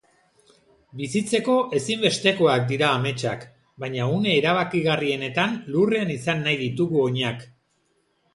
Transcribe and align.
Bizitzeko 1.01 1.57
ezinbestekoak 1.79 2.65
dira 2.71 2.89
ametsak, 2.93 3.45
baina 3.85 4.09
une 4.15 4.33
erabakigarrienetan 4.39 5.55
lurrean 5.77 6.17
izan 6.17 6.43
nahi 6.49 6.59
ditugu 6.65 7.03
oinak. 7.05 7.47